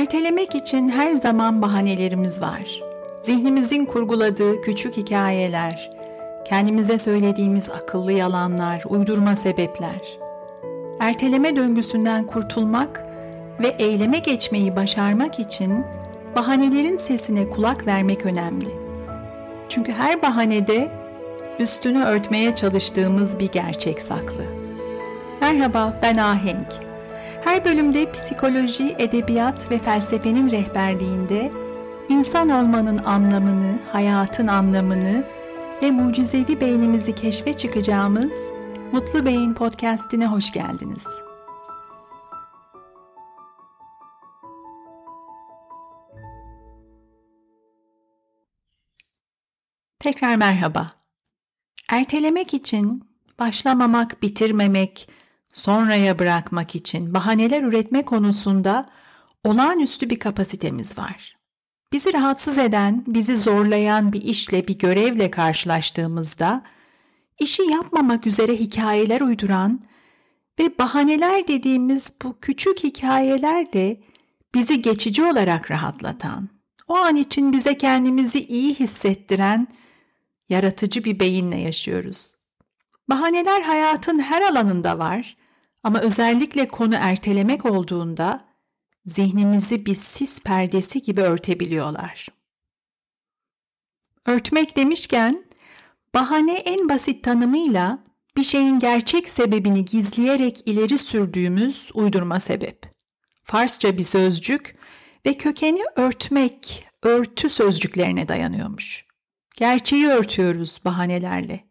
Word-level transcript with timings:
Ertelemek 0.00 0.54
için 0.54 0.88
her 0.88 1.12
zaman 1.12 1.62
bahanelerimiz 1.62 2.42
var. 2.42 2.82
Zihnimizin 3.20 3.84
kurguladığı 3.84 4.60
küçük 4.60 4.96
hikayeler, 4.96 5.90
kendimize 6.44 6.98
söylediğimiz 6.98 7.70
akıllı 7.70 8.12
yalanlar, 8.12 8.82
uydurma 8.88 9.36
sebepler. 9.36 10.18
Erteleme 11.00 11.56
döngüsünden 11.56 12.26
kurtulmak 12.26 13.06
ve 13.62 13.68
eyleme 13.78 14.18
geçmeyi 14.18 14.76
başarmak 14.76 15.38
için 15.38 15.84
bahanelerin 16.36 16.96
sesine 16.96 17.50
kulak 17.50 17.86
vermek 17.86 18.26
önemli. 18.26 18.70
Çünkü 19.68 19.92
her 19.92 20.22
bahanede 20.22 20.90
üstünü 21.58 22.02
örtmeye 22.04 22.54
çalıştığımız 22.54 23.38
bir 23.38 23.52
gerçek 23.52 24.02
saklı. 24.02 24.44
Merhaba, 25.40 25.98
ben 26.02 26.16
Ahenk. 26.16 26.89
Her 27.44 27.64
bölümde 27.64 28.12
psikoloji, 28.12 28.96
edebiyat 28.98 29.70
ve 29.70 29.78
felsefenin 29.78 30.50
rehberliğinde 30.50 31.52
insan 32.08 32.48
olmanın 32.48 33.04
anlamını, 33.04 33.78
hayatın 33.92 34.46
anlamını 34.46 35.24
ve 35.82 35.90
mucizevi 35.90 36.60
beynimizi 36.60 37.14
keşfe 37.14 37.52
çıkacağımız 37.52 38.48
Mutlu 38.92 39.24
Beyin 39.24 39.54
podcast'ine 39.54 40.26
hoş 40.26 40.52
geldiniz. 40.52 41.06
Tekrar 49.98 50.36
merhaba. 50.36 50.90
Ertelemek 51.90 52.54
için 52.54 53.04
başlamamak, 53.38 54.22
bitirmemek, 54.22 55.08
sonraya 55.52 56.18
bırakmak 56.18 56.74
için 56.74 57.14
bahaneler 57.14 57.62
üretme 57.62 58.04
konusunda 58.04 58.90
olağanüstü 59.44 60.10
bir 60.10 60.18
kapasitemiz 60.18 60.98
var. 60.98 61.36
Bizi 61.92 62.14
rahatsız 62.14 62.58
eden, 62.58 63.04
bizi 63.06 63.36
zorlayan 63.36 64.12
bir 64.12 64.22
işle, 64.22 64.68
bir 64.68 64.78
görevle 64.78 65.30
karşılaştığımızda 65.30 66.62
işi 67.38 67.62
yapmamak 67.62 68.26
üzere 68.26 68.52
hikayeler 68.52 69.20
uyduran 69.20 69.80
ve 70.58 70.78
bahaneler 70.78 71.48
dediğimiz 71.48 72.14
bu 72.22 72.40
küçük 72.40 72.84
hikayelerle 72.84 74.00
bizi 74.54 74.82
geçici 74.82 75.24
olarak 75.24 75.70
rahatlatan, 75.70 76.48
o 76.88 76.96
an 76.96 77.16
için 77.16 77.52
bize 77.52 77.78
kendimizi 77.78 78.44
iyi 78.46 78.74
hissettiren 78.74 79.68
yaratıcı 80.48 81.04
bir 81.04 81.20
beyinle 81.20 81.56
yaşıyoruz. 81.56 82.34
Bahaneler 83.08 83.62
hayatın 83.62 84.18
her 84.18 84.42
alanında 84.42 84.98
var 84.98 85.36
ama 85.82 86.00
özellikle 86.00 86.68
konu 86.68 86.94
ertelemek 86.94 87.64
olduğunda 87.64 88.44
zihnimizi 89.06 89.86
bir 89.86 89.94
sis 89.94 90.42
perdesi 90.42 91.02
gibi 91.02 91.20
örtebiliyorlar. 91.20 92.28
Örtmek 94.26 94.76
demişken 94.76 95.44
bahane 96.14 96.54
en 96.54 96.88
basit 96.88 97.24
tanımıyla 97.24 97.98
bir 98.36 98.42
şeyin 98.42 98.78
gerçek 98.78 99.28
sebebini 99.28 99.84
gizleyerek 99.84 100.62
ileri 100.66 100.98
sürdüğümüz 100.98 101.90
uydurma 101.94 102.40
sebep. 102.40 102.90
Farsça 103.44 103.96
bir 103.98 104.02
sözcük 104.02 104.76
ve 105.26 105.36
kökeni 105.36 105.80
örtmek, 105.96 106.86
örtü 107.02 107.50
sözcüklerine 107.50 108.28
dayanıyormuş. 108.28 109.04
Gerçeği 109.56 110.06
örtüyoruz 110.06 110.80
bahanelerle. 110.84 111.64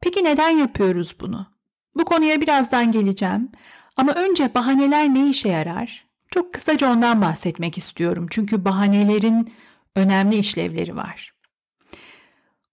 Peki 0.00 0.24
neden 0.24 0.50
yapıyoruz 0.50 1.16
bunu? 1.20 1.46
Bu 1.94 2.04
konuya 2.04 2.40
birazdan 2.40 2.92
geleceğim 2.92 3.48
ama 3.96 4.12
önce 4.12 4.54
bahaneler 4.54 5.14
ne 5.14 5.30
işe 5.30 5.48
yarar? 5.48 6.06
Çok 6.30 6.54
kısaca 6.54 6.92
ondan 6.92 7.22
bahsetmek 7.22 7.78
istiyorum 7.78 8.26
çünkü 8.30 8.64
bahanelerin 8.64 9.52
önemli 9.96 10.36
işlevleri 10.36 10.96
var. 10.96 11.34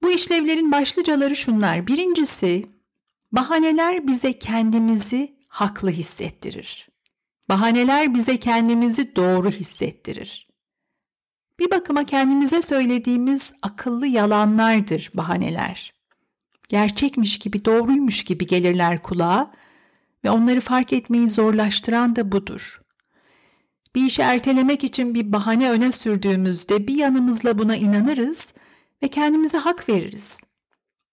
Bu 0.03 0.11
işlevlerin 0.11 0.71
başlıcaları 0.71 1.35
şunlar. 1.35 1.87
Birincisi, 1.87 2.71
bahaneler 3.31 4.07
bize 4.07 4.39
kendimizi 4.39 5.37
haklı 5.47 5.89
hissettirir. 5.89 6.89
Bahaneler 7.49 8.13
bize 8.13 8.39
kendimizi 8.39 9.15
doğru 9.15 9.49
hissettirir. 9.49 10.47
Bir 11.59 11.71
bakıma 11.71 12.05
kendimize 12.05 12.61
söylediğimiz 12.61 13.53
akıllı 13.61 14.07
yalanlardır 14.07 15.11
bahaneler 15.13 15.96
gerçekmiş 16.67 17.39
gibi, 17.39 17.65
doğruymuş 17.65 18.23
gibi 18.23 18.47
gelirler 18.47 19.01
kulağa 19.01 19.51
ve 20.23 20.29
onları 20.29 20.61
fark 20.61 20.93
etmeyi 20.93 21.29
zorlaştıran 21.29 22.15
da 22.15 22.31
budur. 22.31 22.81
Bir 23.95 24.05
işi 24.05 24.21
ertelemek 24.21 24.83
için 24.83 25.13
bir 25.13 25.31
bahane 25.31 25.71
öne 25.71 25.91
sürdüğümüzde 25.91 26.87
bir 26.87 26.95
yanımızla 26.95 27.57
buna 27.57 27.75
inanırız 27.75 28.53
ve 29.03 29.07
kendimize 29.07 29.57
hak 29.57 29.89
veririz. 29.89 30.41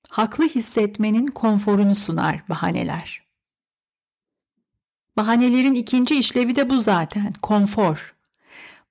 Haklı 0.08 0.48
hissetmenin 0.48 1.26
konforunu 1.26 1.96
sunar 1.96 2.48
bahaneler. 2.48 3.22
Bahanelerin 5.16 5.74
ikinci 5.74 6.18
işlevi 6.18 6.56
de 6.56 6.70
bu 6.70 6.80
zaten, 6.80 7.32
konfor. 7.42 8.14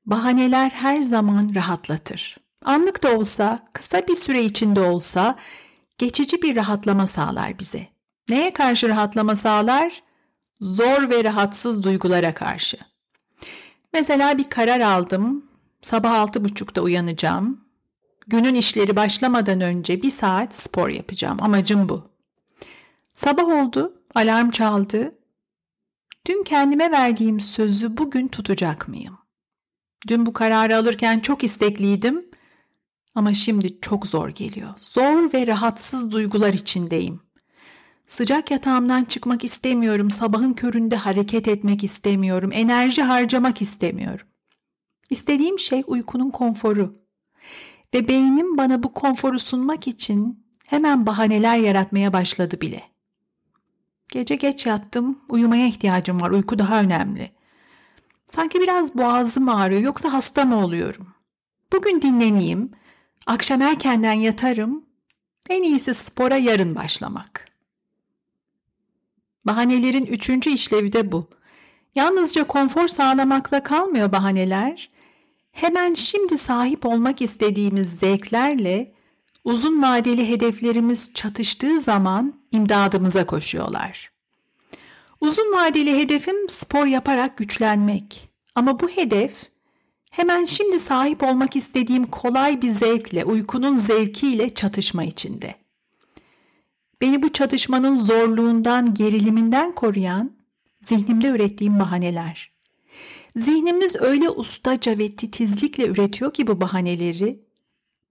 Bahaneler 0.05 0.69
her 0.69 1.01
zaman 1.01 1.51
rahatlatır. 1.55 2.37
Anlık 2.65 3.03
da 3.03 3.17
olsa, 3.17 3.65
kısa 3.73 4.07
bir 4.07 4.15
süre 4.15 4.43
içinde 4.43 4.81
olsa 4.81 5.35
geçici 6.03 6.41
bir 6.41 6.55
rahatlama 6.55 7.07
sağlar 7.07 7.59
bize. 7.59 7.87
Neye 8.29 8.53
karşı 8.53 8.89
rahatlama 8.89 9.35
sağlar? 9.35 10.03
Zor 10.61 11.09
ve 11.09 11.23
rahatsız 11.23 11.83
duygulara 11.83 12.33
karşı. 12.33 12.77
Mesela 13.93 14.37
bir 14.37 14.49
karar 14.49 14.79
aldım. 14.79 15.45
Sabah 15.81 16.19
altı 16.19 16.45
buçukta 16.45 16.81
uyanacağım. 16.81 17.65
Günün 18.27 18.55
işleri 18.55 18.95
başlamadan 18.95 19.61
önce 19.61 20.01
bir 20.01 20.09
saat 20.09 20.55
spor 20.55 20.89
yapacağım. 20.89 21.37
Amacım 21.41 21.89
bu. 21.89 22.09
Sabah 23.13 23.47
oldu, 23.47 23.93
alarm 24.15 24.49
çaldı. 24.49 25.15
Dün 26.27 26.43
kendime 26.43 26.91
verdiğim 26.91 27.39
sözü 27.39 27.97
bugün 27.97 28.27
tutacak 28.27 28.87
mıyım? 28.87 29.17
Dün 30.07 30.25
bu 30.25 30.33
kararı 30.33 30.77
alırken 30.77 31.19
çok 31.19 31.43
istekliydim 31.43 32.25
ama 33.15 33.33
şimdi 33.33 33.81
çok 33.81 34.07
zor 34.07 34.29
geliyor. 34.29 34.69
Zor 34.77 35.33
ve 35.33 35.47
rahatsız 35.47 36.11
duygular 36.11 36.53
içindeyim. 36.53 37.21
Sıcak 38.07 38.51
yatağımdan 38.51 39.03
çıkmak 39.03 39.43
istemiyorum. 39.43 40.11
Sabahın 40.11 40.53
köründe 40.53 40.95
hareket 40.95 41.47
etmek 41.47 41.83
istemiyorum. 41.83 42.49
Enerji 42.53 43.01
harcamak 43.01 43.61
istemiyorum. 43.61 44.27
İstediğim 45.09 45.59
şey 45.59 45.83
uykunun 45.87 46.29
konforu. 46.29 47.03
Ve 47.93 48.07
beynim 48.07 48.57
bana 48.57 48.83
bu 48.83 48.93
konforu 48.93 49.39
sunmak 49.39 49.87
için 49.87 50.45
hemen 50.67 51.05
bahaneler 51.05 51.57
yaratmaya 51.57 52.13
başladı 52.13 52.61
bile. 52.61 52.83
Gece 54.11 54.35
geç 54.35 54.65
yattım, 54.65 55.19
uyumaya 55.29 55.67
ihtiyacım 55.67 56.21
var, 56.21 56.31
uyku 56.31 56.59
daha 56.59 56.79
önemli. 56.81 57.31
Sanki 58.27 58.59
biraz 58.61 58.97
boğazım 58.97 59.49
ağrıyor 59.49 59.81
yoksa 59.81 60.13
hasta 60.13 60.45
mı 60.45 60.65
oluyorum? 60.65 61.07
Bugün 61.73 62.01
dinleneyim, 62.01 62.71
Akşam 63.27 63.61
erkenden 63.61 64.13
yatarım. 64.13 64.85
En 65.49 65.63
iyisi 65.63 65.93
spora 65.93 66.37
yarın 66.37 66.75
başlamak. 66.75 67.45
Bahanelerin 69.45 70.05
üçüncü 70.05 70.49
işlevi 70.49 70.93
de 70.93 71.11
bu. 71.11 71.27
Yalnızca 71.95 72.43
konfor 72.43 72.87
sağlamakla 72.87 73.63
kalmıyor 73.63 74.11
bahaneler. 74.11 74.89
Hemen 75.51 75.93
şimdi 75.93 76.37
sahip 76.37 76.85
olmak 76.85 77.21
istediğimiz 77.21 77.91
zevklerle 77.99 78.93
uzun 79.43 79.81
vadeli 79.81 80.29
hedeflerimiz 80.29 81.13
çatıştığı 81.13 81.81
zaman 81.81 82.33
imdadımıza 82.51 83.25
koşuyorlar. 83.25 84.11
Uzun 85.21 85.53
vadeli 85.53 85.99
hedefim 85.99 86.49
spor 86.49 86.85
yaparak 86.85 87.37
güçlenmek. 87.37 88.29
Ama 88.55 88.79
bu 88.79 88.89
hedef 88.89 89.52
hemen 90.13 90.45
şimdi 90.45 90.79
sahip 90.79 91.23
olmak 91.23 91.55
istediğim 91.55 92.05
kolay 92.07 92.61
bir 92.61 92.67
zevkle, 92.67 93.25
uykunun 93.25 93.75
zevkiyle 93.75 94.53
çatışma 94.53 95.03
içinde. 95.03 95.55
Beni 97.01 97.23
bu 97.23 97.33
çatışmanın 97.33 97.95
zorluğundan, 97.95 98.93
geriliminden 98.93 99.75
koruyan 99.75 100.37
zihnimde 100.81 101.27
ürettiğim 101.27 101.79
bahaneler. 101.79 102.53
Zihnimiz 103.35 103.95
öyle 103.95 104.29
ustaca 104.29 104.97
ve 104.97 105.15
titizlikle 105.15 105.87
üretiyor 105.87 106.33
ki 106.33 106.47
bu 106.47 106.61
bahaneleri, 106.61 107.43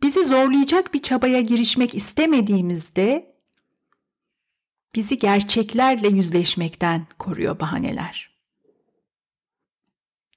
bizi 0.02 0.24
zorlayacak 0.24 0.94
bir 0.94 1.02
çabaya 1.02 1.40
girişmek 1.40 1.94
istemediğimizde 1.94 3.34
bizi 4.94 5.18
gerçeklerle 5.18 6.08
yüzleşmekten 6.08 7.06
koruyor 7.18 7.60
bahaneler. 7.60 8.31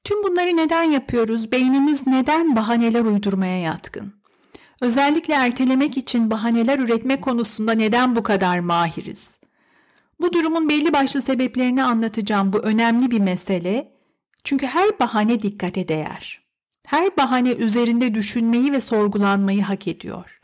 Tüm 0.06 0.24
bunları 0.24 0.58
neden 0.58 0.84
yapıyoruz? 0.84 1.52
Beynimiz 1.52 2.08
neden 2.08 2.56
bahaneler 2.56 3.02
uydurmaya 3.02 3.60
yatkın? 3.60 4.14
Özellikle 4.82 5.34
ertelemek 5.34 5.98
için 5.98 6.32
bahaneler 6.32 6.80
üretme 6.80 7.22
konusunda 7.22 7.72
neden 7.72 8.16
bu 8.16 8.24
kadar 8.24 8.60
mahiriz? 8.60 9.40
Bu 10.22 10.34
durumun 10.34 10.70
belli 10.70 10.94
başlı 10.94 11.22
sebeplerini 11.22 11.84
anlatacağım. 11.84 12.54
Bu 12.54 12.58
önemli 12.58 13.12
bir 13.12 13.20
mesele. 13.20 13.92
Çünkü 14.44 14.66
her 14.66 15.00
bahane 15.00 15.42
dikkate 15.42 15.88
değer. 15.88 16.42
Her 16.86 17.18
bahane 17.18 17.52
üzerinde 17.52 18.14
düşünmeyi 18.14 18.72
ve 18.72 18.82
sorgulanmayı 18.82 19.62
hak 19.62 19.88
ediyor. 19.88 20.40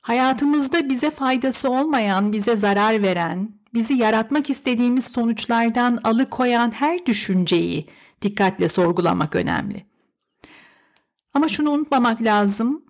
Hayatımızda 0.00 0.88
bize 0.88 1.10
faydası 1.10 1.70
olmayan, 1.70 2.32
bize 2.32 2.56
zarar 2.56 3.02
veren, 3.02 3.50
bizi 3.74 3.94
yaratmak 3.94 4.50
istediğimiz 4.50 5.04
sonuçlardan 5.04 5.98
alıkoyan 6.04 6.70
her 6.70 7.06
düşünceyi 7.06 7.88
dikkatle 8.22 8.68
sorgulamak 8.68 9.36
önemli. 9.36 9.86
Ama 11.34 11.48
şunu 11.48 11.70
unutmamak 11.70 12.22
lazım. 12.22 12.84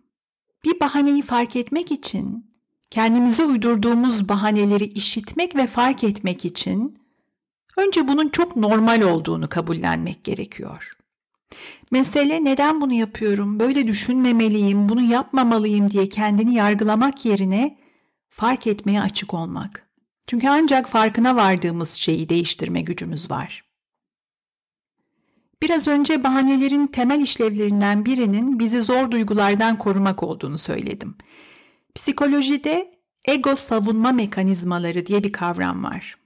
Bir 0.65 0.81
bahaneyi 0.81 1.23
fark 1.23 1.57
etmek 1.57 1.93
için, 1.93 2.51
kendimize 2.91 3.45
uydurduğumuz 3.45 4.29
bahaneleri 4.29 4.85
işitmek 4.85 5.57
ve 5.57 5.67
fark 5.67 6.05
etmek 6.05 6.45
için 6.45 6.99
önce 7.77 8.09
bunun 8.09 8.29
çok 8.29 8.57
normal 8.57 9.03
olduğunu 9.03 9.49
kabullenmek 9.49 10.25
gerekiyor. 10.25 10.97
Mesele 11.91 12.45
neden 12.45 12.81
bunu 12.81 12.93
yapıyorum, 12.93 13.61
böyle 13.61 13.87
düşünmemeliyim, 13.87 14.89
bunu 14.89 15.03
yapmamalıyım 15.03 15.91
diye 15.91 16.09
kendini 16.09 16.55
yargılamak 16.55 17.25
yerine 17.25 17.79
fark 18.29 18.67
etmeye 18.67 19.01
açık 19.01 19.35
olmak. 19.35 19.89
Çünkü 20.27 20.49
ancak 20.49 20.89
farkına 20.89 21.37
vardığımız 21.37 21.91
şeyi 21.91 22.29
değiştirme 22.29 22.83
gücümüz 22.83 23.31
var. 23.31 23.72
Biraz 25.63 25.89
önce 25.89 26.25
bahanelerin 26.25 26.87
temel 26.87 27.21
işlevlerinden 27.21 28.05
birinin 28.05 28.59
bizi 28.59 28.83
zor 28.83 29.11
duygulardan 29.11 29.79
korumak 29.79 30.23
olduğunu 30.23 30.59
söyledim. 30.59 31.15
Psikolojide 31.95 32.95
ego 33.27 33.57
savunma 33.57 34.13
mekanizmaları 34.13 35.07
diye 35.07 35.25
bir 35.25 35.33
kavram 35.33 35.85
var. 35.85 36.17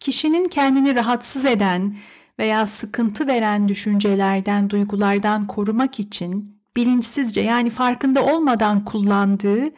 Kişinin 0.00 0.48
kendini 0.48 0.94
rahatsız 0.94 1.44
eden 1.44 1.96
veya 2.38 2.66
sıkıntı 2.66 3.26
veren 3.26 3.68
düşüncelerden, 3.68 4.70
duygulardan 4.70 5.46
korumak 5.46 6.00
için 6.00 6.60
bilinçsizce 6.76 7.40
yani 7.40 7.70
farkında 7.70 8.24
olmadan 8.24 8.84
kullandığı 8.84 9.70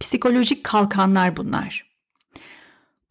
psikolojik 0.00 0.64
kalkanlar 0.64 1.36
bunlar. 1.36 1.91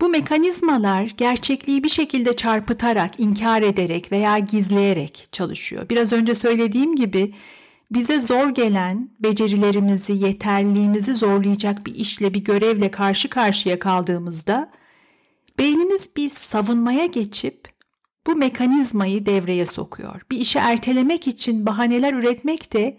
Bu 0.02 0.10
mekanizmalar 0.10 1.04
gerçekliği 1.04 1.84
bir 1.84 1.90
şekilde 1.90 2.36
çarpıtarak, 2.36 3.20
inkar 3.20 3.62
ederek 3.62 4.12
veya 4.12 4.40
gizleyerek 4.40 5.28
çalışıyor. 5.32 5.90
Biraz 5.90 6.14
önce 6.14 6.36
söylediğim 6.36 6.96
gibi 6.96 7.36
bize 7.92 8.20
zor 8.20 8.50
gelen 8.50 9.10
becerilerimizi, 9.20 10.14
yeterliliğimizi 10.14 11.14
zorlayacak 11.14 11.86
bir 11.86 11.96
işle, 11.96 12.34
bir 12.34 12.44
görevle 12.44 12.92
karşı 12.92 13.30
karşıya 13.30 13.80
kaldığımızda 13.80 14.72
beynimiz 15.60 16.16
bir 16.18 16.30
savunmaya 16.30 17.06
geçip 17.06 17.70
bu 18.28 18.36
mekanizmayı 18.36 19.26
devreye 19.26 19.66
sokuyor. 19.66 20.22
Bir 20.32 20.38
işi 20.38 20.60
ertelemek 20.60 21.28
için 21.28 21.66
bahaneler 21.66 22.14
üretmek 22.14 22.74
de 22.74 22.98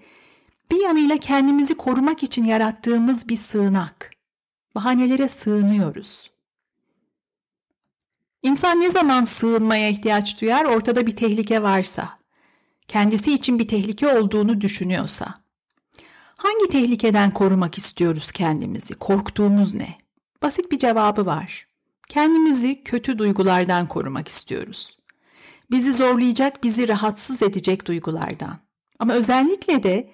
bir 0.71 0.83
yanıyla 0.85 1.17
kendimizi 1.17 1.75
korumak 1.75 2.23
için 2.23 2.45
yarattığımız 2.45 3.29
bir 3.29 3.37
sığınak. 3.37 4.11
Bahanelere 4.75 5.29
sığınıyoruz. 5.29 6.32
İnsan 8.43 8.81
ne 8.81 8.91
zaman 8.91 9.25
sığınmaya 9.25 9.89
ihtiyaç 9.89 10.41
duyar? 10.41 10.65
Ortada 10.65 11.07
bir 11.07 11.17
tehlike 11.17 11.63
varsa, 11.63 12.19
kendisi 12.89 13.33
için 13.33 13.59
bir 13.59 13.69
tehlike 13.69 14.09
olduğunu 14.09 14.61
düşünüyorsa. 14.61 15.35
Hangi 16.39 16.69
tehlikeden 16.69 17.31
korumak 17.31 17.79
istiyoruz 17.79 18.33
kendimizi? 18.33 18.95
Korktuğumuz 18.95 19.75
ne? 19.75 19.99
Basit 20.43 20.73
bir 20.73 20.79
cevabı 20.79 21.27
var. 21.27 21.67
Kendimizi 22.09 22.85
kötü 22.85 23.19
duygulardan 23.19 23.89
korumak 23.89 24.29
istiyoruz. 24.29 24.99
Bizi 25.71 25.93
zorlayacak, 25.93 26.65
bizi 26.65 26.89
rahatsız 26.89 27.43
edecek 27.43 27.87
duygulardan. 27.87 28.57
Ama 28.99 29.13
özellikle 29.13 29.83
de 29.83 30.11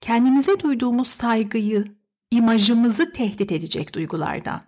kendimize 0.00 0.60
duyduğumuz 0.60 1.08
saygıyı, 1.08 1.84
imajımızı 2.30 3.12
tehdit 3.12 3.52
edecek 3.52 3.94
duygulardan. 3.94 4.60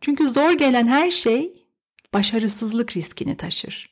Çünkü 0.00 0.28
zor 0.28 0.52
gelen 0.52 0.86
her 0.86 1.10
şey 1.10 1.65
başarısızlık 2.16 2.96
riskini 2.96 3.36
taşır. 3.36 3.90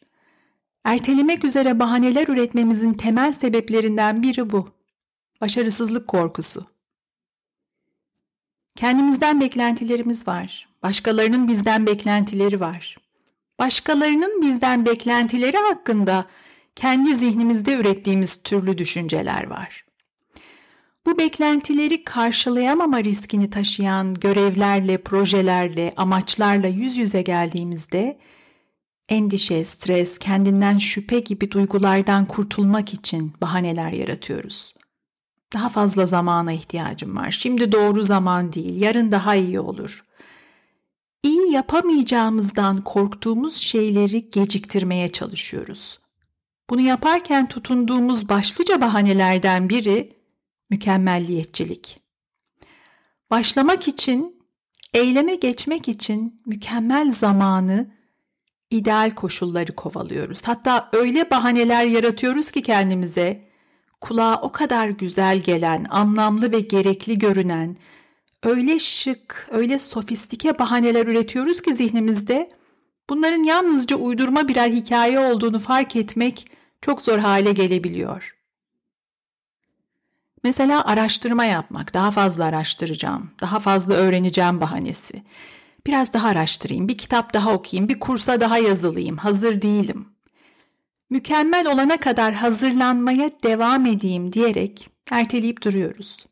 Ertelemek 0.85 1.45
üzere 1.45 1.79
bahaneler 1.79 2.29
üretmemizin 2.29 2.93
temel 2.93 3.33
sebeplerinden 3.33 4.23
biri 4.23 4.53
bu. 4.53 4.69
Başarısızlık 5.41 6.09
korkusu. 6.09 6.67
Kendimizden 8.77 9.41
beklentilerimiz 9.41 10.29
var. 10.29 10.69
Başkalarının 10.83 11.49
bizden 11.49 11.87
beklentileri 11.87 12.61
var. 12.61 12.97
Başkalarının 13.59 14.43
bizden 14.43 14.87
beklentileri 14.87 15.57
hakkında 15.57 16.27
kendi 16.77 17.15
zihnimizde 17.15 17.75
ürettiğimiz 17.75 18.43
türlü 18.43 18.79
düşünceler 18.79 19.47
var. 19.47 19.84
Bu 21.07 21.19
beklentileri 21.19 22.05
karşılayamama 22.05 23.05
riskini 23.05 23.51
taşıyan 23.51 24.15
görevlerle, 24.15 24.99
projelerle, 24.99 25.93
amaçlarla 25.97 26.67
yüz 26.67 26.97
yüze 26.97 27.23
geldiğimizde 27.23 28.19
endişe, 29.09 29.65
stres, 29.65 30.19
kendinden 30.19 30.79
şüphe 30.79 31.19
gibi 31.19 31.51
duygulardan 31.51 32.27
kurtulmak 32.27 32.95
için 32.95 33.33
bahaneler 33.41 33.93
yaratıyoruz. 33.93 34.75
Daha 35.53 35.69
fazla 35.69 36.07
zamana 36.07 36.53
ihtiyacım 36.53 37.17
var. 37.17 37.31
Şimdi 37.31 37.73
doğru 37.73 38.03
zaman 38.03 38.53
değil, 38.53 38.81
yarın 38.81 39.13
daha 39.13 39.35
iyi 39.35 39.61
olur. 39.61 40.05
İyi 41.23 41.53
yapamayacağımızdan 41.53 42.85
korktuğumuz 42.85 43.57
şeyleri 43.57 44.31
geciktirmeye 44.31 45.13
çalışıyoruz. 45.13 45.99
Bunu 46.71 46.81
yaparken 46.81 47.49
tutunduğumuz 47.49 48.29
başlıca 48.29 48.81
bahanelerden 48.81 49.69
biri 49.69 50.24
mükemmelliyetçilik. 50.71 51.99
Başlamak 53.31 53.89
için, 53.89 54.43
eyleme 54.95 55.35
geçmek 55.35 55.89
için 55.89 56.41
mükemmel 56.47 57.13
zamanı, 57.13 57.91
ideal 58.71 59.11
koşulları 59.11 59.75
kovalıyoruz. 59.75 60.49
Hatta 60.49 60.89
öyle 60.93 61.31
bahaneler 61.31 61.85
yaratıyoruz 61.85 62.51
ki 62.51 62.63
kendimize, 62.63 63.49
kulağa 64.01 64.41
o 64.43 64.53
kadar 64.53 64.89
güzel 64.89 65.39
gelen, 65.39 65.87
anlamlı 65.91 66.53
ve 66.53 66.61
gerekli 66.61 67.19
görünen, 67.19 67.77
öyle 68.43 68.79
şık, 68.79 69.49
öyle 69.51 69.79
sofistike 69.79 70.59
bahaneler 70.59 71.07
üretiyoruz 71.07 71.63
ki 71.63 71.75
zihnimizde, 71.75 72.51
bunların 73.11 73.43
yalnızca 73.43 73.97
uydurma 73.97 74.49
birer 74.49 74.71
hikaye 74.71 75.19
olduğunu 75.19 75.59
fark 75.59 75.97
etmek 75.97 76.47
çok 76.83 77.03
zor 77.03 77.19
hale 77.19 77.53
gelebiliyor. 77.53 78.34
Mesela 80.45 80.85
araştırma 80.85 81.45
yapmak, 81.45 81.95
daha 81.95 82.11
fazla 82.11 82.45
araştıracağım, 82.45 83.31
daha 83.41 83.61
fazla 83.61 83.95
öğreneceğim 83.95 84.61
bahanesi. 84.61 85.23
Biraz 85.87 86.13
daha 86.13 86.29
araştırayım, 86.29 86.89
bir 86.89 86.99
kitap 86.99 87.35
daha 87.35 87.53
okuyayım, 87.53 87.89
bir 87.89 88.01
kursa 88.01 88.41
daha 88.41 88.59
yazılayım, 88.59 89.17
hazır 89.17 89.63
değilim. 89.63 90.09
Mükemmel 91.11 91.67
olana 91.67 91.97
kadar 91.97 92.35
hazırlanmaya 92.35 93.31
devam 93.43 93.87
edeyim 93.87 94.33
diyerek 94.33 94.91
erteleyip 95.11 95.63
duruyoruz. 95.63 96.27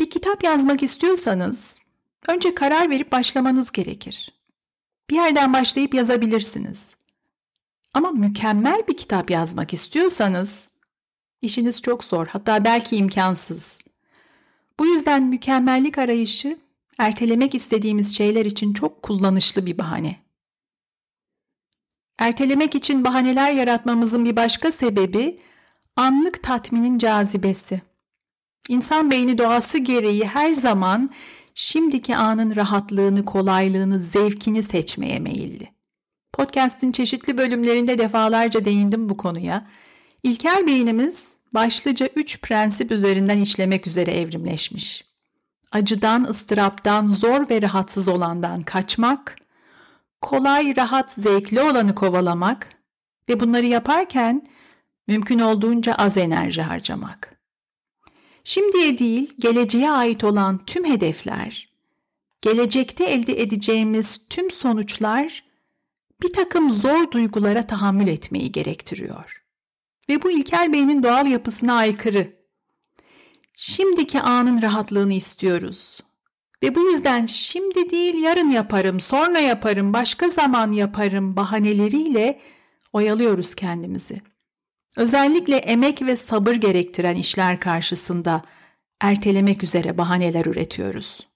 Bir 0.00 0.10
kitap 0.10 0.44
yazmak 0.44 0.82
istiyorsanız 0.82 1.78
önce 2.28 2.54
karar 2.54 2.90
verip 2.90 3.12
başlamanız 3.12 3.72
gerekir. 3.72 4.32
Bir 5.10 5.14
yerden 5.14 5.52
başlayıp 5.52 5.94
yazabilirsiniz. 5.94 6.94
Ama 7.94 8.10
mükemmel 8.10 8.80
bir 8.88 8.96
kitap 8.96 9.30
yazmak 9.30 9.72
istiyorsanız 9.72 10.73
İşiniz 11.44 11.82
çok 11.82 12.04
zor, 12.04 12.26
hatta 12.26 12.64
belki 12.64 12.96
imkansız. 12.96 13.80
Bu 14.80 14.86
yüzden 14.86 15.22
mükemmellik 15.22 15.98
arayışı 15.98 16.58
ertelemek 16.98 17.54
istediğimiz 17.54 18.16
şeyler 18.16 18.44
için 18.44 18.72
çok 18.72 19.02
kullanışlı 19.02 19.66
bir 19.66 19.78
bahane. 19.78 20.16
Ertelemek 22.18 22.74
için 22.74 23.04
bahaneler 23.04 23.52
yaratmamızın 23.52 24.24
bir 24.24 24.36
başka 24.36 24.70
sebebi 24.72 25.38
anlık 25.96 26.42
tatminin 26.42 26.98
cazibesi. 26.98 27.82
İnsan 28.68 29.10
beyni 29.10 29.38
doğası 29.38 29.78
gereği 29.78 30.24
her 30.24 30.52
zaman 30.52 31.10
şimdiki 31.54 32.16
anın 32.16 32.56
rahatlığını, 32.56 33.24
kolaylığını, 33.24 34.00
zevkini 34.00 34.62
seçmeye 34.62 35.18
meyilli. 35.18 35.68
Podcast'in 36.32 36.92
çeşitli 36.92 37.38
bölümlerinde 37.38 37.98
defalarca 37.98 38.64
değindim 38.64 39.08
bu 39.08 39.16
konuya. 39.16 39.66
İlkel 40.22 40.66
beynimiz 40.66 41.33
başlıca 41.54 42.08
üç 42.16 42.40
prensip 42.40 42.90
üzerinden 42.90 43.38
işlemek 43.38 43.86
üzere 43.86 44.10
evrimleşmiş. 44.10 45.04
Acıdan, 45.72 46.24
ıstıraptan, 46.24 47.06
zor 47.06 47.48
ve 47.50 47.62
rahatsız 47.62 48.08
olandan 48.08 48.62
kaçmak, 48.62 49.36
kolay, 50.20 50.76
rahat, 50.76 51.12
zevkli 51.12 51.60
olanı 51.60 51.94
kovalamak 51.94 52.68
ve 53.28 53.40
bunları 53.40 53.66
yaparken 53.66 54.46
mümkün 55.06 55.38
olduğunca 55.38 55.94
az 55.94 56.18
enerji 56.18 56.62
harcamak. 56.62 57.40
Şimdiye 58.44 58.98
değil, 58.98 59.34
geleceğe 59.38 59.90
ait 59.90 60.24
olan 60.24 60.64
tüm 60.64 60.84
hedefler, 60.84 61.68
gelecekte 62.40 63.04
elde 63.04 63.42
edeceğimiz 63.42 64.28
tüm 64.28 64.50
sonuçlar 64.50 65.44
bir 66.22 66.32
takım 66.32 66.70
zor 66.70 67.10
duygulara 67.10 67.66
tahammül 67.66 68.08
etmeyi 68.08 68.52
gerektiriyor. 68.52 69.43
Ve 70.08 70.22
bu 70.22 70.30
ilkel 70.30 70.72
beynin 70.72 71.02
doğal 71.02 71.26
yapısına 71.26 71.74
aykırı. 71.74 72.32
Şimdiki 73.56 74.20
anın 74.20 74.62
rahatlığını 74.62 75.12
istiyoruz. 75.12 76.00
Ve 76.62 76.74
bu 76.74 76.80
yüzden 76.80 77.26
şimdi 77.26 77.90
değil 77.90 78.14
yarın 78.22 78.48
yaparım, 78.48 79.00
sonra 79.00 79.38
yaparım, 79.38 79.92
başka 79.92 80.28
zaman 80.28 80.72
yaparım 80.72 81.36
bahaneleriyle 81.36 82.40
oyalıyoruz 82.92 83.54
kendimizi. 83.54 84.22
Özellikle 84.96 85.56
emek 85.56 86.02
ve 86.02 86.16
sabır 86.16 86.54
gerektiren 86.54 87.14
işler 87.14 87.60
karşısında 87.60 88.42
ertelemek 89.00 89.64
üzere 89.64 89.98
bahaneler 89.98 90.46
üretiyoruz. 90.46 91.26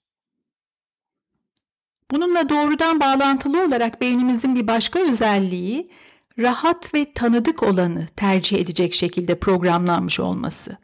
Bununla 2.11 2.49
doğrudan 2.49 2.99
bağlantılı 2.99 3.65
olarak 3.65 4.01
beynimizin 4.01 4.55
bir 4.55 4.67
başka 4.67 4.99
özelliği 4.99 5.91
rahat 6.39 6.93
ve 6.93 7.13
tanıdık 7.13 7.63
olanı 7.63 8.05
tercih 8.15 8.59
edecek 8.59 8.93
şekilde 8.93 9.39
programlanmış 9.39 10.19
olması. 10.19 10.77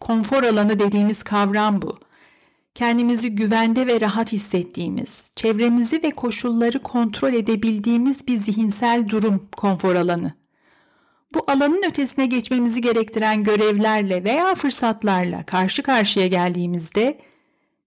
Konfor 0.00 0.42
alanı 0.42 0.78
dediğimiz 0.78 1.22
kavram 1.22 1.82
bu. 1.82 1.96
Kendimizi 2.74 3.30
güvende 3.30 3.86
ve 3.86 4.00
rahat 4.00 4.32
hissettiğimiz, 4.32 5.32
çevremizi 5.36 6.02
ve 6.02 6.10
koşulları 6.10 6.82
kontrol 6.82 7.32
edebildiğimiz 7.32 8.26
bir 8.28 8.36
zihinsel 8.36 9.08
durum 9.08 9.48
konfor 9.56 9.94
alanı. 9.94 10.32
Bu 11.34 11.44
alanın 11.46 11.82
ötesine 11.88 12.26
geçmemizi 12.26 12.80
gerektiren 12.80 13.44
görevlerle 13.44 14.24
veya 14.24 14.54
fırsatlarla 14.54 15.42
karşı 15.42 15.82
karşıya 15.82 16.26
geldiğimizde 16.26 17.18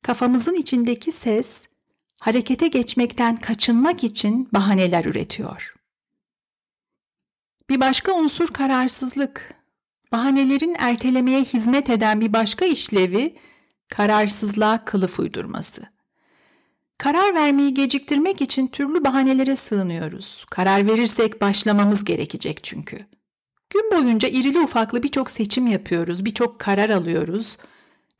kafamızın 0.01 0.53
içindeki 0.53 1.11
ses 1.11 1.67
harekete 2.19 2.67
geçmekten 2.67 3.35
kaçınmak 3.35 4.03
için 4.03 4.49
bahaneler 4.53 5.05
üretiyor. 5.05 5.78
Bir 7.69 7.79
başka 7.79 8.13
unsur 8.13 8.47
kararsızlık. 8.47 9.53
Bahanelerin 10.11 10.75
ertelemeye 10.79 11.43
hizmet 11.43 11.89
eden 11.89 12.21
bir 12.21 12.33
başka 12.33 12.65
işlevi 12.65 13.35
kararsızlığa 13.89 14.85
kılıf 14.85 15.19
uydurması. 15.19 15.83
Karar 16.97 17.35
vermeyi 17.35 17.73
geciktirmek 17.73 18.41
için 18.41 18.67
türlü 18.67 19.03
bahanelere 19.03 19.55
sığınıyoruz. 19.55 20.45
Karar 20.49 20.87
verirsek 20.87 21.41
başlamamız 21.41 22.05
gerekecek 22.05 22.63
çünkü. 22.63 22.97
Gün 23.69 23.91
boyunca 23.91 24.27
irili 24.29 24.59
ufaklı 24.59 25.03
birçok 25.03 25.31
seçim 25.31 25.67
yapıyoruz, 25.67 26.25
birçok 26.25 26.59
karar 26.59 26.89
alıyoruz 26.89 27.57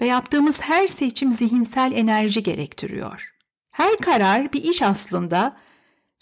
ve 0.02 0.06
yaptığımız 0.06 0.62
her 0.62 0.88
seçim 0.88 1.32
zihinsel 1.32 1.92
enerji 1.96 2.44
gerektiriyor. 2.44 3.34
Her 3.72 3.98
karar 3.98 4.54
bir 4.54 4.64
iş 4.64 4.82
aslında 4.82 5.58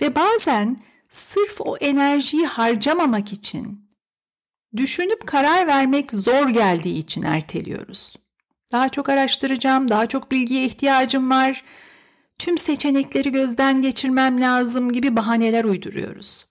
ve 0.02 0.16
bazen 0.16 0.78
sırf 1.10 1.62
o 1.62 1.78
enerjiyi 1.78 2.46
harcamamak 2.46 3.34
için, 3.34 3.90
düşünüp 4.76 5.28
karar 5.28 5.68
vermek 5.68 6.12
zor 6.12 6.50
geldiği 6.50 6.98
için 6.98 7.24
erteliyoruz. 7.24 8.14
Daha 8.72 8.90
çok 8.90 9.10
araştıracağım, 9.10 9.90
daha 9.90 10.08
çok 10.08 10.32
bilgiye 10.32 10.66
ihtiyacım 10.66 11.30
var, 11.32 11.64
tüm 12.40 12.58
seçenekleri 12.58 13.32
gözden 13.32 13.82
geçirmem 13.82 14.42
lazım 14.42 14.92
gibi 14.92 15.16
bahaneler 15.16 15.64
uyduruyoruz. 15.64 16.48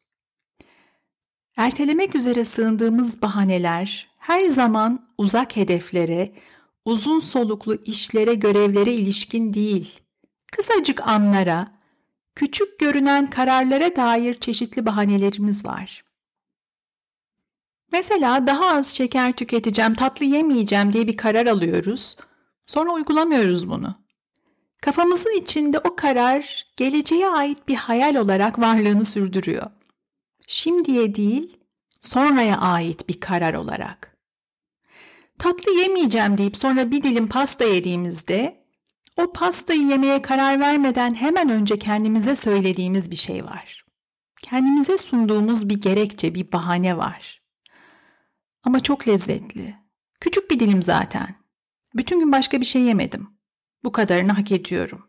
Ertelemek 1.57 2.15
üzere 2.15 2.45
sığındığımız 2.45 3.23
bahaneler 3.23 4.09
her 4.19 4.47
zaman 4.47 5.09
uzak 5.19 5.57
hedeflere, 5.57 6.33
uzun 6.85 7.19
soluklu 7.21 7.75
işlere, 7.85 8.35
görevlere 8.35 8.93
ilişkin 8.93 9.55
değil, 9.55 10.01
kısacık 10.53 11.09
anlara, 11.09 11.76
küçük 12.37 12.79
görünen 12.79 13.31
kararlara 13.31 13.97
dair 13.97 14.35
çeşitli 14.35 14.87
bahanelerimiz 14.87 15.65
var. 15.65 16.05
Mesela 17.93 18.47
daha 18.47 18.67
az 18.67 18.97
şeker 18.97 19.33
tüketeceğim, 19.33 19.95
tatlı 19.95 20.25
yemeyeceğim 20.25 20.93
diye 20.93 21.07
bir 21.07 21.17
karar 21.17 21.47
alıyoruz. 21.47 22.17
Sonra 22.67 22.93
uygulamıyoruz 22.93 23.71
bunu. 23.71 23.95
Kafamızın 24.83 25.41
içinde 25.41 25.79
o 25.79 25.97
karar 25.97 26.67
geleceğe 26.77 27.29
ait 27.29 27.69
bir 27.69 27.75
hayal 27.75 28.15
olarak 28.15 28.59
varlığını 28.59 29.05
sürdürüyor. 29.05 29.71
Şimdiye 30.47 31.15
değil, 31.15 31.57
sonraya 32.01 32.57
ait 32.57 33.09
bir 33.09 33.21
karar 33.21 33.55
olarak. 33.55 34.17
Tatlı 35.39 35.73
yemeyeceğim 35.73 36.39
deyip 36.39 36.57
sonra 36.57 36.91
bir 36.91 37.03
dilim 37.03 37.29
pasta 37.29 37.65
yediğimizde 37.65 38.66
o 39.17 39.33
pastayı 39.33 39.83
yemeye 39.87 40.23
karar 40.23 40.61
vermeden 40.61 41.15
hemen 41.15 41.49
önce 41.49 41.79
kendimize 41.79 42.35
söylediğimiz 42.35 43.11
bir 43.11 43.17
şey 43.17 43.45
var. 43.45 43.85
Kendimize 44.43 44.97
sunduğumuz 44.97 45.69
bir 45.69 45.81
gerekçe, 45.81 46.35
bir 46.35 46.53
bahane 46.53 46.97
var. 46.97 47.43
Ama 48.65 48.81
çok 48.81 49.09
lezzetli. 49.09 49.77
Küçük 50.21 50.51
bir 50.51 50.61
dilim 50.61 50.83
zaten. 50.83 51.35
Bütün 51.95 52.21
gün 52.21 52.33
başka 52.33 52.61
bir 52.61 52.67
şey 52.67 52.83
yemedim. 52.83 53.29
Bu 53.85 53.93
kadarını 53.93 54.33
hak 54.33 54.53
ediyorum. 54.53 55.09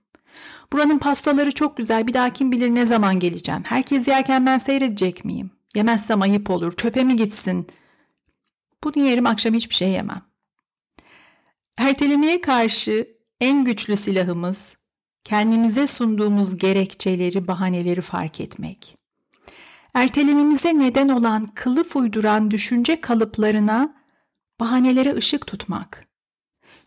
Buranın 0.74 1.00
pastaları 1.00 1.52
çok 1.52 1.78
güzel. 1.78 2.08
Bir 2.08 2.14
daha 2.14 2.34
kim 2.34 2.52
bilir 2.52 2.76
ne 2.76 2.86
zaman 2.86 3.20
geleceğim. 3.20 3.64
Herkes 3.64 4.08
yerken 4.08 4.46
ben 4.46 4.58
seyredecek 4.58 5.26
miyim? 5.26 5.52
Yemezsem 5.76 6.22
ayıp 6.22 6.50
olur. 6.50 6.76
Çöpe 6.76 7.04
mi 7.04 7.16
gitsin? 7.16 7.68
Bunu 8.84 9.06
yerim 9.06 9.26
akşam 9.26 9.54
hiçbir 9.54 9.76
şey 9.76 9.90
yemem. 9.90 10.22
Ertelemeye 11.78 12.42
karşı 12.42 13.17
en 13.42 13.66
güçlü 13.66 13.98
silahımız 13.98 14.78
kendimize 15.24 15.88
sunduğumuz 15.88 16.58
gerekçeleri, 16.58 17.48
bahaneleri 17.48 18.02
fark 18.02 18.42
etmek. 18.42 18.98
Ertelememize 19.94 20.80
neden 20.80 21.10
olan 21.10 21.52
kılıf 21.56 21.96
uyduran 21.96 22.52
düşünce 22.52 23.02
kalıplarına 23.02 23.96
bahanelere 24.60 25.16
ışık 25.16 25.48
tutmak. 25.48 26.08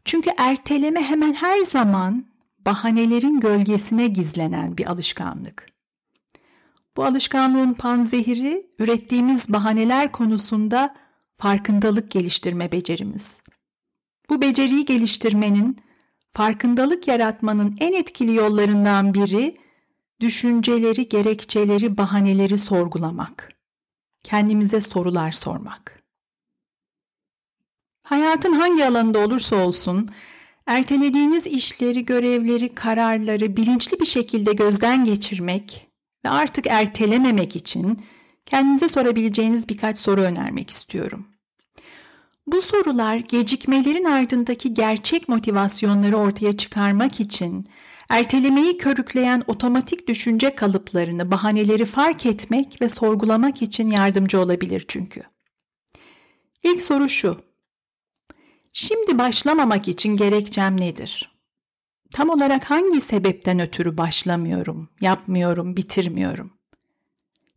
Çünkü 0.05 0.31
erteleme 0.39 1.03
hemen 1.03 1.33
her 1.33 1.59
zaman 1.59 2.27
bahanelerin 2.59 3.41
gölgesine 3.41 4.07
gizlenen 4.07 4.79
bir 4.79 4.87
alışkanlık. 4.87 5.67
Bu 6.97 7.05
alışkanlığın 7.05 7.73
panzehiri 7.73 8.67
ürettiğimiz 8.79 9.53
bahaneler 9.53 10.13
konusunda 10.13 10.97
farkındalık 11.37 12.11
geliştirme 12.11 12.73
becerimiz. 12.73 13.41
Bu 14.31 14.41
beceriyi 14.41 14.85
geliştirmenin 14.85 15.77
farkındalık 16.33 17.09
yaratmanın 17.09 17.77
en 17.81 17.93
etkili 17.93 18.35
yollarından 18.35 19.15
biri 19.15 19.57
düşünceleri, 20.21 21.09
gerekçeleri, 21.09 21.97
bahaneleri 21.99 22.59
sorgulamak. 22.59 23.53
Kendimize 24.23 24.81
sorular 24.81 25.33
sormak. 25.33 26.03
Hayatın 28.03 28.53
hangi 28.53 28.85
alanında 28.85 29.19
olursa 29.19 29.57
olsun, 29.57 30.11
ertelediğiniz 30.67 31.47
işleri, 31.47 32.05
görevleri, 32.05 32.75
kararları 32.75 33.57
bilinçli 33.57 34.01
bir 34.01 34.07
şekilde 34.07 34.53
gözden 34.53 35.05
geçirmek 35.05 35.89
ve 36.25 36.29
artık 36.29 36.67
ertelememek 36.67 37.57
için 37.57 38.01
kendinize 38.47 38.89
sorabileceğiniz 38.89 39.69
birkaç 39.69 39.99
soru 39.99 40.21
önermek 40.21 40.71
istiyorum. 40.71 41.30
Bu 42.47 42.61
sorular 42.61 43.17
gecikmelerin 43.17 44.05
ardındaki 44.05 44.75
gerçek 44.75 45.29
motivasyonları 45.29 46.17
ortaya 46.17 46.57
çıkarmak 46.57 47.21
için 47.21 47.67
ertelemeyi 48.09 48.77
körükleyen 48.77 49.43
otomatik 49.47 50.09
düşünce 50.09 50.55
kalıplarını, 50.55 51.31
bahaneleri 51.31 51.85
fark 51.85 52.27
etmek 52.27 52.83
ve 52.83 52.89
sorgulamak 52.89 53.63
için 53.63 53.91
yardımcı 53.91 54.41
olabilir 54.41 54.85
çünkü. 54.89 55.23
İlk 56.63 56.83
soru 56.83 57.09
şu. 57.09 57.41
Şimdi 58.73 59.19
başlamamak 59.19 59.89
için 59.89 60.17
gerekçem 60.17 60.81
nedir? 60.81 61.41
Tam 62.13 62.31
olarak 62.31 62.71
hangi 62.71 63.01
sebepten 63.01 63.61
ötürü 63.61 63.97
başlamıyorum, 63.99 64.89
yapmıyorum, 65.01 65.77
bitirmiyorum? 65.77 66.53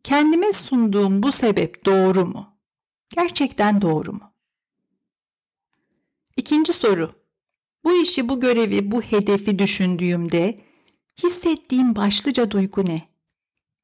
Kendime 0.03 0.53
sunduğum 0.53 1.23
bu 1.23 1.31
sebep 1.31 1.85
doğru 1.85 2.25
mu? 2.25 2.57
Gerçekten 3.15 3.81
doğru 3.81 4.13
mu? 4.13 4.32
İkinci 6.37 6.73
soru. 6.73 7.11
Bu 7.83 8.01
işi, 8.01 8.29
bu 8.29 8.39
görevi, 8.39 8.91
bu 8.91 9.01
hedefi 9.01 9.59
düşündüğümde 9.59 10.61
hissettiğim 11.23 11.95
başlıca 11.95 12.51
duygu 12.51 12.85
ne? 12.85 13.01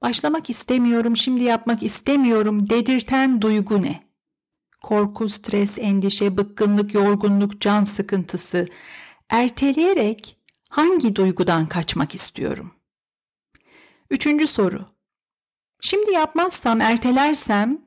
Başlamak 0.02 0.50
istemiyorum, 0.50 1.18
şimdi 1.18 1.44
yapmak 1.44 1.84
istemiyorum 1.84 2.70
dedirten 2.70 3.42
duygu 3.42 3.82
ne? 3.82 4.10
Korku, 4.82 5.30
stres, 5.30 5.80
endişe, 5.80 6.38
bıkkınlık, 6.38 6.94
yorgunluk, 6.94 7.62
can 7.62 7.84
sıkıntısı. 7.84 8.68
Erteleyerek 9.30 10.38
hangi 10.70 11.16
duygudan 11.16 11.68
kaçmak 11.68 12.16
istiyorum? 12.16 12.72
Üçüncü 14.10 14.48
soru. 14.48 14.86
Şimdi 15.82 16.12
yapmazsam, 16.12 16.82
ertelersem 16.82 17.82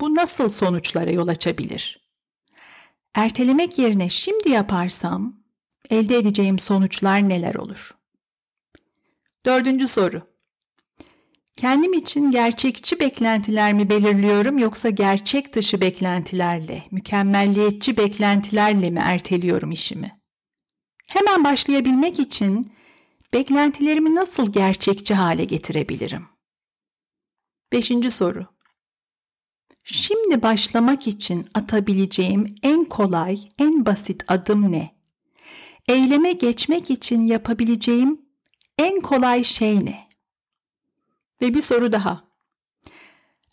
bu 0.00 0.14
nasıl 0.14 0.50
sonuçlara 0.50 1.10
yol 1.10 1.28
açabilir? 1.28 2.07
Ertelemek 3.18 3.78
yerine 3.78 4.08
şimdi 4.08 4.50
yaparsam 4.50 5.36
elde 5.90 6.16
edeceğim 6.16 6.58
sonuçlar 6.58 7.28
neler 7.28 7.54
olur? 7.54 7.96
Dördüncü 9.46 9.86
soru. 9.86 10.22
Kendim 11.56 11.92
için 11.92 12.30
gerçekçi 12.30 13.00
beklentiler 13.00 13.72
mi 13.72 13.90
belirliyorum 13.90 14.58
yoksa 14.58 14.90
gerçek 14.90 15.54
dışı 15.54 15.80
beklentilerle, 15.80 16.82
mükemmelliyetçi 16.90 17.96
beklentilerle 17.96 18.90
mi 18.90 19.00
erteliyorum 19.02 19.70
işimi? 19.70 20.20
Hemen 21.08 21.44
başlayabilmek 21.44 22.18
için 22.18 22.72
beklentilerimi 23.32 24.14
nasıl 24.14 24.52
gerçekçi 24.52 25.14
hale 25.14 25.44
getirebilirim? 25.44 26.28
Beşinci 27.72 28.10
soru. 28.10 28.57
Şimdi 29.90 30.42
başlamak 30.42 31.06
için 31.06 31.46
atabileceğim 31.54 32.54
en 32.62 32.84
kolay, 32.84 33.38
en 33.58 33.86
basit 33.86 34.24
adım 34.28 34.72
ne? 34.72 34.94
Eyleme 35.88 36.32
geçmek 36.32 36.90
için 36.90 37.20
yapabileceğim 37.20 38.20
en 38.78 39.00
kolay 39.00 39.44
şey 39.44 39.84
ne? 39.84 40.08
Ve 41.42 41.54
bir 41.54 41.60
soru 41.60 41.92
daha. 41.92 42.24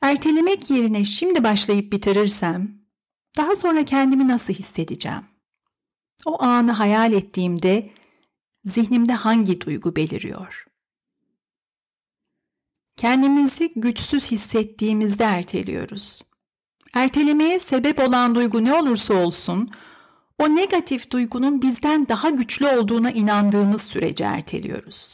Ertelemek 0.01 0.69
yerine 0.69 1.05
şimdi 1.05 1.43
başlayıp 1.43 1.91
bitirirsem 1.91 2.81
daha 3.37 3.55
sonra 3.55 3.85
kendimi 3.85 4.27
nasıl 4.27 4.53
hissedeceğim? 4.53 5.25
O 6.25 6.43
anı 6.43 6.71
hayal 6.71 7.13
ettiğimde 7.13 7.89
zihnimde 8.63 9.13
hangi 9.13 9.61
duygu 9.61 9.95
beliriyor? 9.95 10.65
Kendimizi 12.97 13.71
güçsüz 13.75 14.31
hissettiğimizde 14.31 15.23
erteliyoruz. 15.23 16.21
Ertelemeye 16.93 17.59
sebep 17.59 17.99
olan 17.99 18.35
duygu 18.35 18.63
ne 18.63 18.73
olursa 18.73 19.13
olsun, 19.13 19.71
o 20.39 20.55
negatif 20.55 21.11
duygunun 21.11 21.61
bizden 21.61 22.07
daha 22.07 22.29
güçlü 22.29 22.67
olduğuna 22.67 23.11
inandığımız 23.11 23.81
sürece 23.81 24.23
erteliyoruz. 24.23 25.13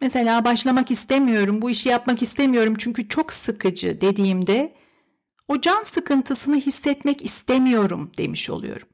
Mesela 0.00 0.44
başlamak 0.44 0.90
istemiyorum, 0.90 1.62
bu 1.62 1.70
işi 1.70 1.88
yapmak 1.88 2.22
istemiyorum 2.22 2.74
çünkü 2.78 3.08
çok 3.08 3.32
sıkıcı 3.32 4.00
dediğimde 4.00 4.74
o 5.48 5.60
can 5.60 5.82
sıkıntısını 5.82 6.56
hissetmek 6.56 7.24
istemiyorum 7.24 8.12
demiş 8.18 8.50
oluyorum. 8.50 8.88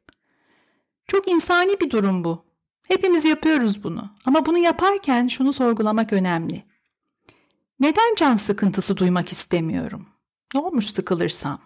Çok 1.08 1.28
insani 1.28 1.80
bir 1.80 1.90
durum 1.90 2.24
bu. 2.24 2.44
Hepimiz 2.88 3.24
yapıyoruz 3.24 3.84
bunu. 3.84 4.10
Ama 4.24 4.46
bunu 4.46 4.58
yaparken 4.58 5.26
şunu 5.26 5.52
sorgulamak 5.52 6.12
önemli. 6.12 6.64
Neden 7.80 8.14
can 8.16 8.36
sıkıntısı 8.36 8.96
duymak 8.96 9.32
istemiyorum? 9.32 10.08
Ne 10.54 10.60
olmuş 10.60 10.86
sıkılırsam? 10.86 11.60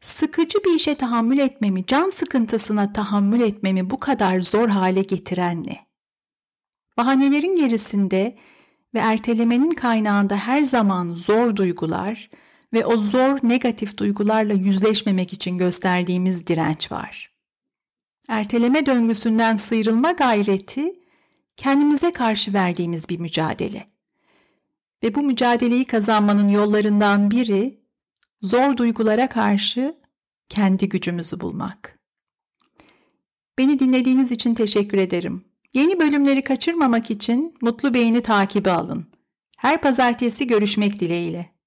Sıkıcı 0.00 0.58
bir 0.64 0.74
işe 0.74 0.94
tahammül 0.94 1.38
etmemi, 1.38 1.86
can 1.86 2.10
sıkıntısına 2.10 2.92
tahammül 2.92 3.40
etmemi 3.40 3.90
bu 3.90 4.00
kadar 4.00 4.40
zor 4.40 4.68
hale 4.68 5.02
getiren 5.02 5.64
ne? 5.64 5.86
Bahanelerin 6.96 7.56
gerisinde 7.56 8.38
ve 8.94 8.98
ertelemenin 8.98 9.70
kaynağında 9.70 10.36
her 10.36 10.62
zaman 10.62 11.14
zor 11.14 11.56
duygular 11.56 12.30
ve 12.72 12.86
o 12.86 12.96
zor 12.96 13.38
negatif 13.42 13.98
duygularla 13.98 14.52
yüzleşmemek 14.52 15.32
için 15.32 15.58
gösterdiğimiz 15.58 16.46
direnç 16.46 16.92
var. 16.92 17.32
Erteleme 18.28 18.86
döngüsünden 18.86 19.56
sıyrılma 19.56 20.12
gayreti 20.12 20.94
kendimize 21.56 22.12
karşı 22.12 22.52
verdiğimiz 22.52 23.08
bir 23.08 23.18
mücadele. 23.18 23.97
Ve 25.02 25.14
bu 25.14 25.22
mücadeleyi 25.22 25.84
kazanmanın 25.84 26.48
yollarından 26.48 27.30
biri 27.30 27.80
zor 28.42 28.76
duygulara 28.76 29.28
karşı 29.28 29.96
kendi 30.48 30.88
gücümüzü 30.88 31.40
bulmak. 31.40 31.98
Beni 33.58 33.78
dinlediğiniz 33.78 34.32
için 34.32 34.54
teşekkür 34.54 34.98
ederim. 34.98 35.44
Yeni 35.74 36.00
bölümleri 36.00 36.44
kaçırmamak 36.44 37.10
için 37.10 37.54
Mutlu 37.60 37.94
Beyni 37.94 38.20
takibi 38.20 38.70
alın. 38.70 39.06
Her 39.58 39.80
pazartesi 39.80 40.46
görüşmek 40.46 41.00
dileğiyle. 41.00 41.57